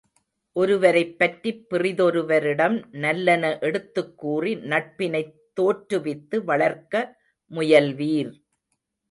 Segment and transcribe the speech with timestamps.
[0.55, 7.05] ஒருவரைப் பற்றிப் பிறிதொருவரிடம் நல்லன எடுத்துக்கூறி நட்பினைத் தோற்றுவித்து வளர்க்க
[7.51, 8.33] முயல்வீர்!